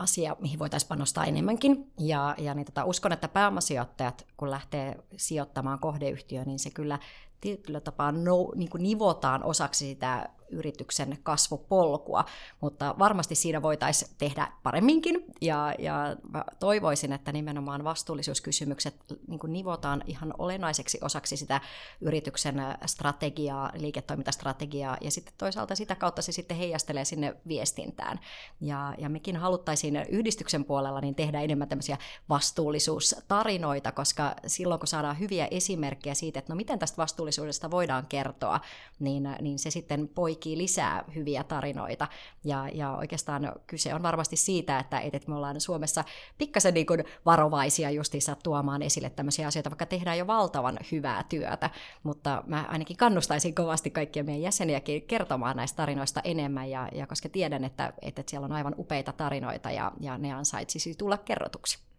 [0.00, 1.92] asia, mihin voitaisiin panostaa enemmänkin.
[1.98, 6.98] Ja, ja niin tota, uskon, että pääomasijoittajat, kun lähtee sijoittamaan kohdeyhtiöön, niin se kyllä
[7.40, 12.24] tietyllä tapaa no, niin kuin nivotaan osaksi sitä yrityksen kasvupolkua,
[12.60, 16.16] mutta varmasti siinä voitaisiin tehdä paremminkin, ja, ja
[16.60, 18.96] toivoisin, että nimenomaan vastuullisuuskysymykset
[19.28, 21.60] niin nivotaan ihan olennaiseksi osaksi sitä
[22.00, 28.20] yrityksen strategiaa, liiketoimintastrategiaa, ja sitten toisaalta sitä kautta se sitten heijastelee sinne viestintään.
[28.60, 31.98] Ja, ja mekin haluttaisiin yhdistyksen puolella niin tehdä enemmän tämmöisiä
[32.28, 37.29] vastuullisuustarinoita, koska silloin kun saadaan hyviä esimerkkejä siitä, että no miten tästä vastuullisuudesta
[37.70, 38.60] voidaan kertoa,
[38.98, 42.08] niin, niin se sitten poikii lisää hyviä tarinoita.
[42.44, 46.04] Ja, ja oikeastaan kyse on varmasti siitä, että, että me ollaan Suomessa
[46.38, 51.70] pikkasen niin kuin varovaisia justiinsa tuomaan esille tämmöisiä asioita, vaikka tehdään jo valtavan hyvää työtä.
[52.02, 57.28] Mutta mä ainakin kannustaisin kovasti kaikkia meidän jäseniäkin kertomaan näistä tarinoista enemmän, ja, ja koska
[57.28, 61.89] tiedän, että, että siellä on aivan upeita tarinoita, ja, ja ne ansaitsisi tulla kerrotuksi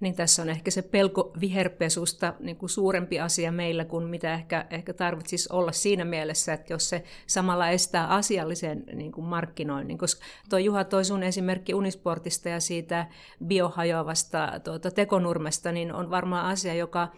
[0.00, 4.66] niin tässä on ehkä se pelko viherpesusta niin kuin suurempi asia meillä kuin mitä ehkä,
[4.70, 10.24] ehkä tarvitsisi olla siinä mielessä, että jos se samalla estää asiallisen niin kuin markkinoinnin, koska
[10.50, 13.06] tuo Juha toi sun esimerkki Unisportista ja siitä
[13.46, 17.08] biohajoavasta tuota, tekonurmesta, niin on varmaan asia, joka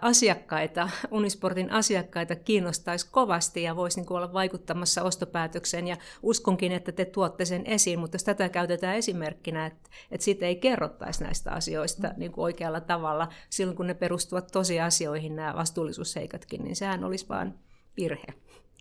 [0.00, 5.88] asiakkaita, Unisportin asiakkaita kiinnostaisi kovasti ja voisi niin olla vaikuttamassa ostopäätökseen.
[5.88, 10.46] Ja uskonkin, että te tuotte sen esiin, mutta jos tätä käytetään esimerkkinä, että, että siitä
[10.46, 12.14] ei kerrottaisi näistä asioista mm.
[12.16, 17.54] niin kuin oikealla tavalla silloin, kun ne perustuvat tosiasioihin, nämä vastuullisuusseikatkin, niin sehän olisi vain
[17.96, 18.34] virhe.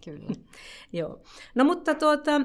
[0.05, 0.35] Kyllä.
[0.93, 1.19] Joo.
[1.55, 2.41] No mutta tuota,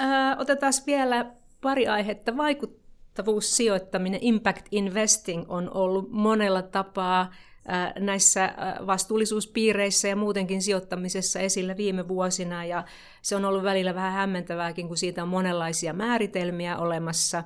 [0.00, 7.32] äh, otetaan vielä pari aihetta vaikuttaa vaikuttavuussijoittaminen, impact investing on ollut monella tapaa
[7.98, 8.54] näissä
[8.86, 12.64] vastuullisuuspiireissä ja muutenkin sijoittamisessa esillä viime vuosina.
[12.64, 12.84] Ja
[13.22, 17.44] se on ollut välillä vähän hämmentävääkin, kun siitä on monenlaisia määritelmiä olemassa.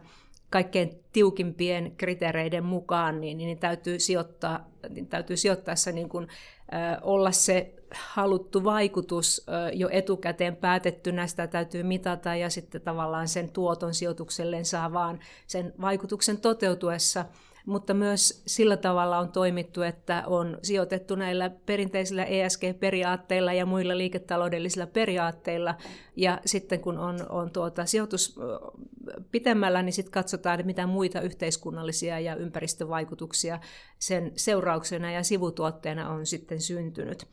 [0.51, 6.29] Kaikkein tiukimpien kriteereiden mukaan, niin, niin täytyy, sijoittaa, niin täytyy sijoittaessa niin kuin,
[6.75, 13.29] äh, olla se haluttu vaikutus äh, jo etukäteen päätettynä, sitä täytyy mitata ja sitten tavallaan
[13.29, 17.25] sen tuoton sijoitukselleen saa vaan sen vaikutuksen toteutuessa–
[17.67, 24.87] mutta myös sillä tavalla on toimittu, että on sijoitettu näillä perinteisillä ESG-periaatteilla ja muilla liiketaloudellisilla
[24.87, 25.75] periaatteilla,
[26.17, 28.39] ja sitten kun on, on tuota sijoitus
[29.33, 33.61] pitemmällä, niin sitten katsotaan, että mitä muita yhteiskunnallisia ja ympäristövaikutuksia
[33.99, 37.27] sen seurauksena ja sivutuotteena on sitten syntynyt.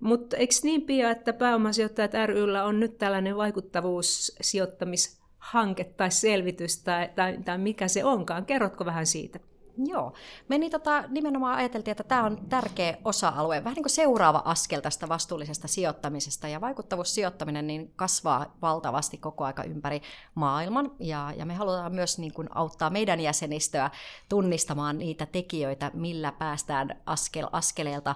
[0.00, 7.38] Mutta eikö niin pian, että pääomasijoittajat ryllä on nyt tällainen vaikuttavuussijoittamishanke tai selvitys tai, tai,
[7.44, 8.46] tai mikä se onkaan?
[8.46, 9.40] Kerrotko vähän siitä?
[9.76, 10.12] Joo.
[10.48, 14.80] Me niin tota, nimenomaan ajateltiin, että tämä on tärkeä osa-alue, vähän niin kuin seuraava askel
[14.80, 16.48] tästä vastuullisesta sijoittamisesta.
[16.48, 20.02] Ja vaikuttavuussijoittaminen niin kasvaa valtavasti koko aika ympäri
[20.34, 20.90] maailman.
[20.98, 23.90] Ja, ja me halutaan myös niin kuin auttaa meidän jäsenistöä
[24.28, 28.14] tunnistamaan niitä tekijöitä, millä päästään askel askeleelta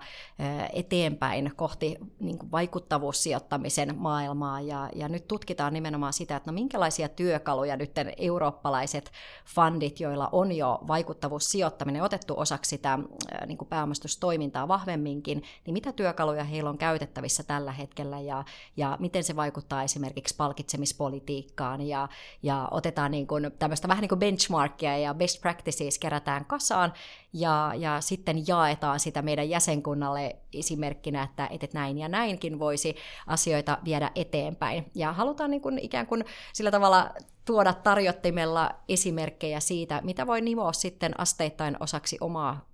[0.72, 4.60] eteenpäin kohti niin kuin vaikuttavuussijoittamisen maailmaa.
[4.60, 9.12] Ja, ja nyt tutkitaan nimenomaan sitä, että no minkälaisia työkaluja nyt eurooppalaiset
[9.46, 12.98] fundit, joilla on jo vaikuttavuus sijoittaminen otettu osaksi sitä
[13.46, 18.44] niin kuin pääomistustoimintaa vahvemminkin, niin mitä työkaluja heillä on käytettävissä tällä hetkellä ja,
[18.76, 22.08] ja miten se vaikuttaa esimerkiksi palkitsemispolitiikkaan ja,
[22.42, 26.92] ja otetaan niin kuin tämmöistä vähän niin kuin benchmarkia ja best practices kerätään kasaan
[27.32, 33.78] ja, ja sitten jaetaan sitä meidän jäsenkunnalle esimerkkinä, että, että näin ja näinkin voisi asioita
[33.84, 34.90] viedä eteenpäin.
[34.94, 37.10] Ja halutaan niin kuin ikään kuin sillä tavalla
[37.44, 42.73] tuoda tarjottimella esimerkkejä siitä, mitä voi nimoa sitten asteittain osaksi omaa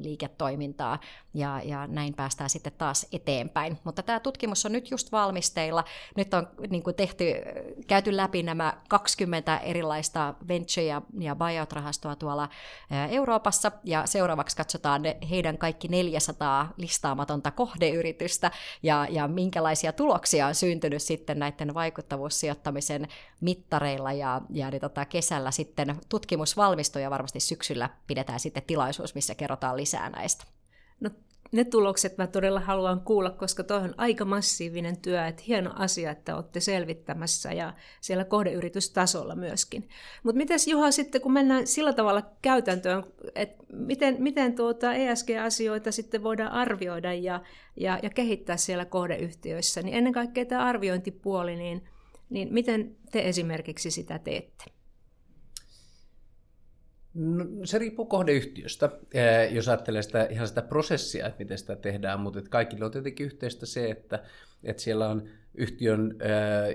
[0.00, 0.98] liiketoimintaa
[1.34, 3.78] ja, ja näin päästään sitten taas eteenpäin.
[3.84, 5.84] Mutta tämä tutkimus on nyt just valmisteilla.
[6.16, 7.24] Nyt on niin kuin tehty,
[7.86, 12.48] käyty läpi nämä 20 erilaista venture- ja, ja buyout-rahastoa tuolla
[13.10, 18.50] Euroopassa ja seuraavaksi katsotaan ne, heidän kaikki 400 listaamatonta kohdeyritystä
[18.82, 23.08] ja, ja minkälaisia tuloksia on syntynyt sitten näiden vaikuttavuussijoittamisen
[23.40, 29.14] mittareilla ja, ja niin tota, kesällä sitten tutkimus valmistuu ja varmasti syksyllä pidetään sitten tilaisuus,
[29.14, 30.44] missä kerrotaan lisää näistä.
[31.00, 31.10] No,
[31.52, 36.10] ne tulokset mä todella haluan kuulla, koska tuo on aika massiivinen työ, että hieno asia,
[36.10, 39.88] että olette selvittämässä ja siellä kohdeyritystasolla myöskin.
[40.22, 43.04] Mutta miten Juha sitten, kun mennään sillä tavalla käytäntöön,
[43.34, 47.40] että miten, miten tuota ESG-asioita sitten voidaan arvioida ja,
[47.76, 51.84] ja, ja kehittää siellä kohdeyhtiöissä, niin ennen kaikkea tämä arviointipuoli, niin,
[52.30, 54.73] niin miten te esimerkiksi sitä teette?
[57.14, 58.90] No, se riippuu kohdeyhtiöstä,
[59.50, 63.26] jos ajattelee sitä, ihan sitä prosessia, että miten sitä tehdään, mutta että kaikille on tietenkin
[63.26, 64.22] yhteistä se, että,
[64.64, 66.16] että siellä on yhtiön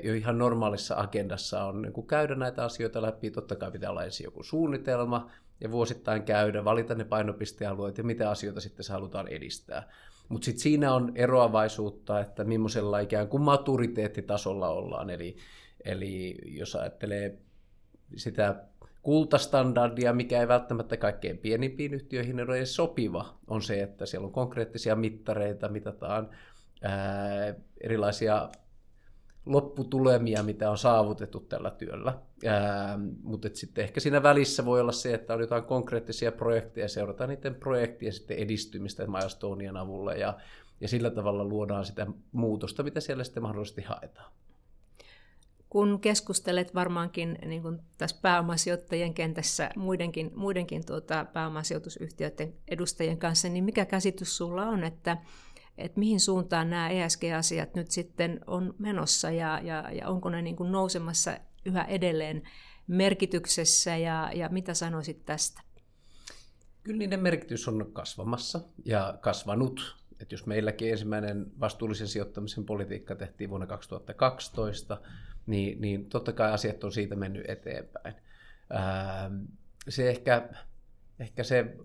[0.04, 3.32] jo ihan normaalissa agendassa on niin käydä näitä asioita läpi.
[3.32, 8.30] Totta kai pitää olla ensin joku suunnitelma ja vuosittain käydä, valita ne painopistealueet ja mitä
[8.30, 9.90] asioita sitten se halutaan edistää.
[10.30, 15.10] Mutta sitten siinä on eroavaisuutta, että millaisella ikään kuin maturiteettitasolla ollaan.
[15.10, 15.38] Eli,
[15.86, 17.38] eli jos ajattelee
[18.16, 18.64] sitä
[19.02, 24.34] kultastandardia, mikä ei välttämättä kaikkein pienimpiin yhtiöihin ole edes sopiva, on se, että siellä on
[24.34, 26.30] konkreettisia mittareita, mitataan
[26.82, 28.50] ää, erilaisia
[29.46, 32.14] lopputulemia, mitä on saavutettu tällä työllä.
[32.46, 37.30] Ää, mutta sitten ehkä siinä välissä voi olla se, että on jotain konkreettisia projekteja, seurataan
[37.30, 40.38] niiden projektien sitten edistymistä Milestonien avulla ja,
[40.82, 44.32] ja sillä tavalla luodaan sitä muutosta, mitä siellä sitten mahdollisesti haetaan
[45.70, 53.64] kun keskustelet varmaankin niin kuin tässä pääomasijoittajien kentässä muidenkin, muidenkin tuota, pääomasijoitusyhtiöiden edustajien kanssa, niin
[53.64, 55.18] mikä käsitys sulla on, että,
[55.78, 60.56] että mihin suuntaan nämä ESG-asiat nyt sitten on menossa ja, ja, ja onko ne niin
[60.56, 62.44] kuin nousemassa yhä edelleen
[62.88, 65.62] merkityksessä ja, ja mitä sanoisit tästä?
[66.84, 70.00] Kyllä niiden merkitys on kasvamassa ja kasvanut.
[70.22, 75.02] Että jos meilläkin ensimmäinen vastuullisen sijoittamisen politiikka tehtiin vuonna 2012,
[75.46, 78.16] niin, niin totta kai asiat on siitä mennyt eteenpäin.
[78.70, 79.36] Ää, ähm,
[79.90, 80.50] se ehkä,
[81.20, 81.76] ehkä se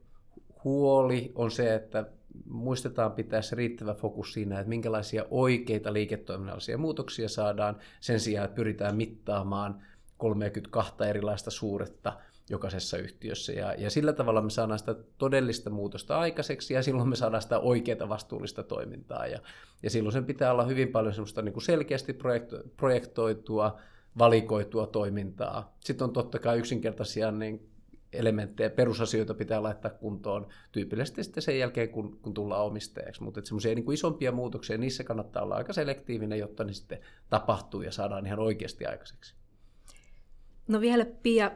[0.65, 2.07] huoli on se, että
[2.47, 8.55] muistetaan pitää se riittävä fokus siinä, että minkälaisia oikeita liiketoiminnallisia muutoksia saadaan sen sijaan, että
[8.55, 9.83] pyritään mittaamaan
[10.17, 13.53] 32 erilaista suuretta jokaisessa yhtiössä.
[13.53, 17.59] Ja, ja sillä tavalla me saadaan sitä todellista muutosta aikaiseksi ja silloin me saadaan sitä
[17.59, 19.27] oikeaa vastuullista toimintaa.
[19.27, 19.39] Ja,
[19.83, 23.81] ja silloin sen pitää olla hyvin paljon semmoista niin kuin selkeästi projekto, projektoitua,
[24.19, 25.77] valikoitua toimintaa.
[25.81, 27.71] Sitten on totta kai yksinkertaisia niin
[28.13, 33.23] elementtejä, perusasioita pitää laittaa kuntoon tyypillisesti sitten sen jälkeen, kun, kun tullaan omistajaksi.
[33.23, 36.99] Mutta semmoisia niin isompia muutoksia, niissä kannattaa olla aika selektiivinen, jotta ne sitten
[37.31, 39.35] tapahtuu ja saadaan ihan oikeasti aikaiseksi.
[40.69, 41.51] No vielä Pia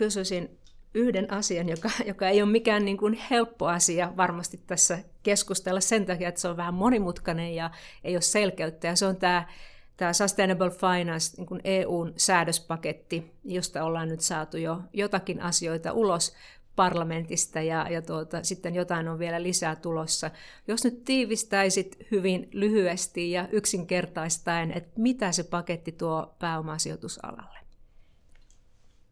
[0.00, 0.58] kysyisin
[0.94, 6.06] yhden asian, joka, joka ei ole mikään niin kuin helppo asia varmasti tässä keskustella sen
[6.06, 7.70] takia, että se on vähän monimutkainen ja
[8.04, 8.86] ei ole selkeyttä.
[8.86, 9.48] Ja se on tämä,
[9.96, 16.34] tämä Sustainable Finance, niin kuin EUn säädöspaketti, josta ollaan nyt saatu jo jotakin asioita ulos
[16.76, 20.30] parlamentista ja, ja tuota, sitten jotain on vielä lisää tulossa.
[20.68, 27.59] Jos nyt tiivistäisit hyvin lyhyesti ja yksinkertaistaen, että mitä se paketti tuo pääomasijoitusalalle?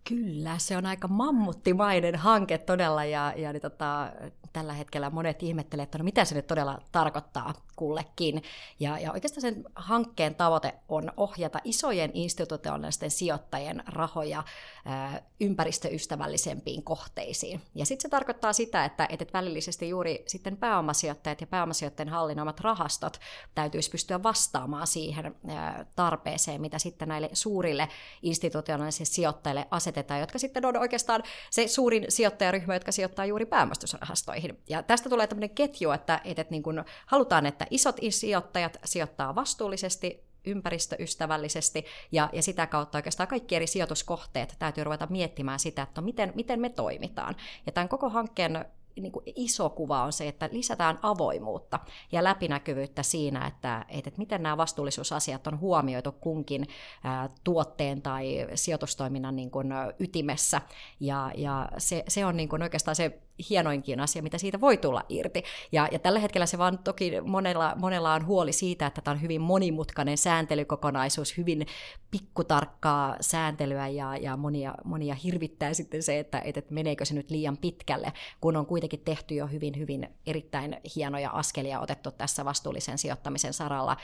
[0.08, 4.12] Kyllä, se on aika mammuttimainen hanke todella ja, ja niin tota,
[4.52, 8.42] tällä hetkellä monet ihmettelevät, että no mitä se nyt todella tarkoittaa kullekin.
[8.80, 14.42] Ja, ja oikeastaan sen hankkeen tavoite on ohjata isojen institutionaalisten sijoittajien rahoja
[14.84, 17.62] ää, ympäristöystävällisempiin kohteisiin.
[17.74, 23.20] Ja sitten se tarkoittaa sitä, että, että välillisesti juuri sitten pääomasijoittajat ja pääomasijoittajien hallinnoimat rahastot
[23.54, 27.88] täytyisi pystyä vastaamaan siihen ää, tarpeeseen, mitä sitten näille suurille
[28.22, 34.62] institutionaalisille sijoittajille asetetaan, jotka sitten on oikeastaan se suurin sijoittajaryhmä, jotka sijoittaa juuri pääomastusrahastoihin.
[34.68, 40.28] Ja tästä tulee tämmöinen ketju, että, että niin kun halutaan, että isot sijoittajat sijoittaa vastuullisesti,
[40.46, 46.04] ympäristöystävällisesti ja, ja sitä kautta oikeastaan kaikki eri sijoituskohteet täytyy ruveta miettimään sitä, että no
[46.04, 47.36] miten, miten me toimitaan.
[47.66, 48.64] Ja tämän koko hankkeen
[49.00, 51.78] niin kuin iso kuva on se, että lisätään avoimuutta
[52.12, 56.66] ja läpinäkyvyyttä siinä, että, että miten nämä vastuullisuusasiat on huomioitu kunkin
[57.04, 60.60] ää, tuotteen tai sijoitustoiminnan niin kuin, ytimessä.
[61.00, 63.18] Ja, ja se, se on niin kuin oikeastaan se
[63.50, 65.44] hienoinkin asia, mitä siitä voi tulla irti.
[65.72, 69.22] Ja, ja tällä hetkellä se vaan toki monella, monella on huoli siitä, että tämä on
[69.22, 71.66] hyvin monimutkainen sääntelykokonaisuus, hyvin
[72.10, 77.56] pikkutarkkaa sääntelyä ja, ja monia, monia hirvittää sitten se, että, että meneekö se nyt liian
[77.56, 83.52] pitkälle, kun on kuitenkin tehty jo hyvin, hyvin erittäin hienoja askelia otettu tässä vastuullisen sijoittamisen
[83.52, 83.96] saralla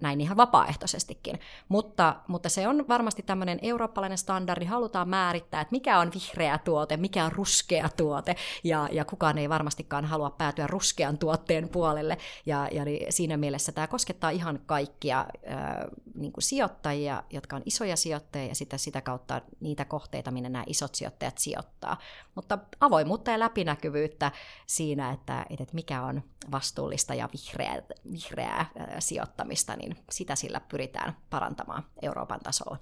[0.00, 1.38] näin ihan vapaaehtoisestikin.
[1.68, 6.96] Mutta, mutta se on varmasti tämmöinen eurooppalainen standardi, halutaan määrittää, että mikä on vihreä tuote,
[6.96, 12.68] mikä on ruskea tuote, ja, ja kukaan ei varmastikaan halua päätyä ruskean tuotteen puolelle, ja,
[12.72, 17.96] ja niin siinä mielessä tämä koskettaa ihan kaikkia ää, niin kuin sijoittajia, jotka on isoja
[17.96, 21.98] sijoittajia, ja sitä, sitä kautta niitä kohteita, minne nämä isot sijoittajat sijoittaa.
[22.34, 24.32] Mutta avoimuutta ja läpinäkyvyyttä
[24.66, 27.82] siinä, että, että mikä on vastuullista ja vihreää,
[28.12, 28.66] vihreää
[28.98, 32.78] sijoittamista, niin sitä sillä pyritään parantamaan Euroopan tasolla.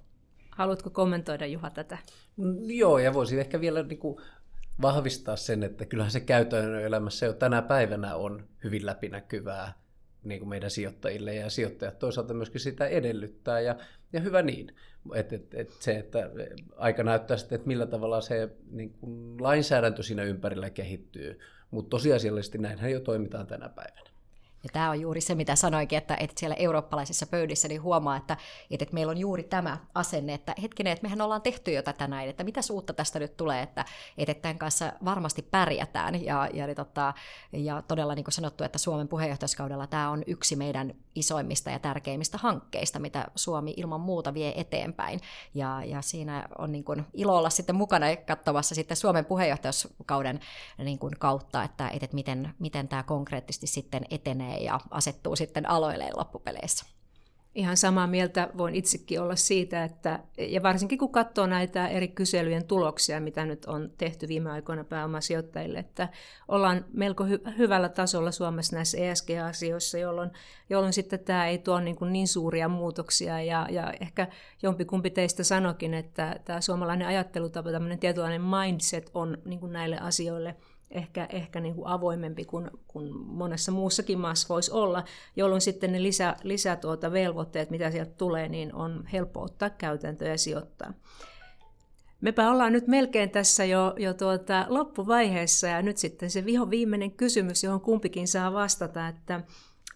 [0.50, 1.98] Haluatko kommentoida Juha tätä?
[2.66, 4.16] Joo, ja voisin ehkä vielä niin kuin
[4.82, 9.72] vahvistaa sen, että kyllähän se käytännön elämässä jo tänä päivänä on hyvin läpinäkyvää
[10.24, 13.76] niin kuin meidän sijoittajille ja sijoittajat toisaalta myöskin sitä edellyttää ja,
[14.12, 14.76] ja hyvä niin.
[15.14, 16.30] Et, et, et se, että
[16.76, 21.38] aika näyttää sitten, että millä tavalla se niin kuin lainsäädäntö siinä ympärillä kehittyy,
[21.70, 24.09] mutta tosiasiallisesti näinhän jo toimitaan tänä päivänä.
[24.62, 28.36] Ja tämä on juuri se, mitä sanoinkin, että, että siellä eurooppalaisissa pöydissä niin huomaa, että,
[28.70, 32.30] että meillä on juuri tämä asenne, että hetkinen, että mehän ollaan tehty jo tätä näin,
[32.30, 33.84] että mitä uutta tästä nyt tulee, että,
[34.18, 36.24] että tämän kanssa varmasti pärjätään.
[36.24, 37.14] Ja, ja, niin tota,
[37.52, 42.38] ja todella niin kuin sanottu, että Suomen puheenjohtajuuskaudella tämä on yksi meidän isoimmista ja tärkeimmistä
[42.38, 45.20] hankkeista, mitä Suomi ilman muuta vie eteenpäin.
[45.54, 50.40] Ja, ja siinä on niin kuin ilo olla sitten mukana katsomassa sitten Suomen puheenjohtajuuskauden
[50.78, 55.70] niin kuin kautta, että, että miten, miten tämä konkreettisesti sitten etenee menee ja asettuu sitten
[55.70, 56.86] aloilleen loppupeleissä.
[57.54, 62.64] Ihan samaa mieltä voin itsekin olla siitä, että, ja varsinkin kun katsoo näitä eri kyselyjen
[62.64, 66.08] tuloksia, mitä nyt on tehty viime aikoina pääomasijoittajille, että
[66.48, 70.30] ollaan melko hy- hyvällä tasolla Suomessa näissä ESG-asioissa, jolloin,
[70.70, 74.28] jolloin sitten tämä ei tuo niin, kuin niin suuria muutoksia, ja, ja ehkä
[74.62, 80.56] jompikumpi teistä sanokin, että tämä suomalainen ajattelutapa, tämmöinen tietynlainen mindset on niin kuin näille asioille–
[80.90, 85.04] ehkä, ehkä niin kuin avoimempi kuin, kuin monessa muussakin maassa voisi olla,
[85.36, 90.30] jolloin sitten ne lisä, lisä tuota velvoitteet, mitä sieltä tulee, niin on helppo ottaa käytäntöön
[90.30, 90.92] ja sijoittaa.
[92.20, 97.10] Mepä ollaan nyt melkein tässä jo, jo tuota loppuvaiheessa ja nyt sitten se viho viimeinen
[97.10, 99.40] kysymys, johon kumpikin saa vastata, että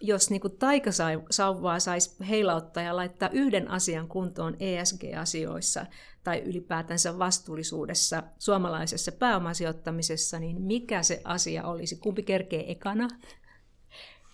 [0.00, 5.86] jos niin kuin taikasauvaa saisi heilauttaa ja laittaa yhden asian kuntoon ESG-asioissa
[6.25, 11.97] tai ylipäätänsä vastuullisuudessa suomalaisessa pääomasijoittamisessa, niin mikä se asia olisi?
[11.97, 13.09] Kumpi kerkee ekana?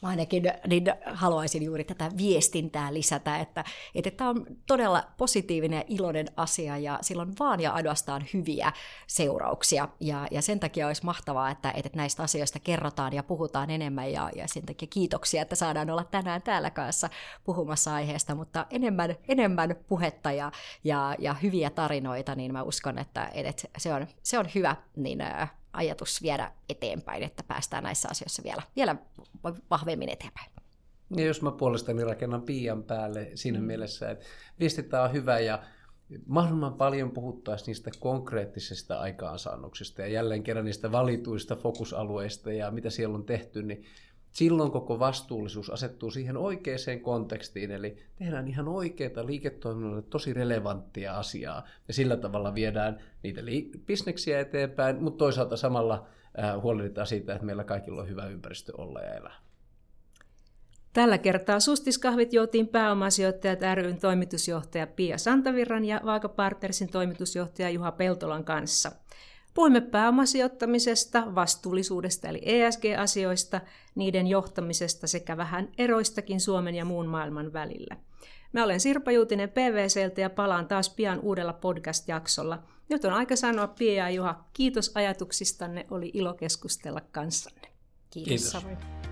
[0.03, 5.85] Mä ainakin niin haluaisin juuri tätä viestintää lisätä, että, että tämä on todella positiivinen ja
[5.89, 8.73] iloinen asia ja sillä on vaan ja ainoastaan hyviä
[9.07, 9.89] seurauksia.
[10.01, 14.31] Ja, ja sen takia olisi mahtavaa, että, että näistä asioista kerrotaan ja puhutaan enemmän ja,
[14.37, 17.11] ja sen takia kiitoksia, että saadaan olla tänään täällä kanssa
[17.45, 20.53] puhumassa aiheesta, mutta enemmän, enemmän puhetta ja,
[20.85, 25.19] ja, ja hyviä tarinoita, niin mä uskon, että, että se, on, se on hyvä niin,
[25.73, 28.97] ajatus viedä eteenpäin, että päästään näissä asioissa vielä, vielä
[29.71, 30.51] vahvemmin eteenpäin.
[31.17, 33.65] Ja jos mä puolestani rakennan piian päälle siinä mm.
[33.65, 34.25] mielessä, että
[34.61, 35.63] viestintä on hyvä ja
[36.27, 43.15] mahdollisimman paljon puhuttaisiin niistä konkreettisista aikaansaannoksista ja jälleen kerran niistä valituista fokusalueista ja mitä siellä
[43.15, 43.85] on tehty, niin
[44.33, 51.67] silloin koko vastuullisuus asettuu siihen oikeaan kontekstiin, eli tehdään ihan oikeita liiketoiminnalle tosi relevanttia asiaa,
[51.89, 56.07] ja sillä tavalla viedään niitä li- bisneksiä eteenpäin, mutta toisaalta samalla
[56.39, 59.37] äh, huolehditaan siitä, että meillä kaikilla on hyvä ympäristö olla ja elää.
[60.93, 68.45] Tällä kertaa Sustiskahvit joutiin pääomasijoittajat ryn toimitusjohtaja Pia Santavirran ja Vaaka Partnersin toimitusjohtaja Juha Peltolan
[68.45, 68.93] kanssa–
[69.55, 73.61] Puhuimme pääomasijoittamisesta, vastuullisuudesta eli ESG-asioista,
[73.95, 77.97] niiden johtamisesta sekä vähän eroistakin Suomen ja muun maailman välillä.
[78.53, 82.63] Mä olen Sirpa Juutinen PVCltä ja palaan taas pian uudella podcast-jaksolla.
[82.89, 87.69] Nyt on aika sanoa Pia ja Juha, kiitos ajatuksistanne, oli ilo keskustella kanssanne.
[88.11, 88.53] Kiitos.
[88.53, 89.10] kiitos.